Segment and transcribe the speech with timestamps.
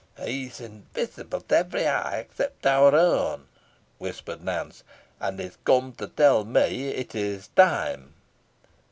[0.19, 3.45] "He is invisible to every eye except our own,"
[3.99, 4.83] whispered Nance,
[5.19, 8.11] "and is come to tell me it is time."